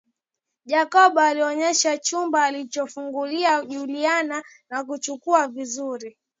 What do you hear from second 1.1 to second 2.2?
alioneshwa